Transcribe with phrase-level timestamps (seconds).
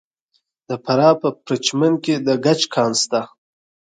[0.67, 3.21] د فراه په پرچمن کې د ګچ کان شته.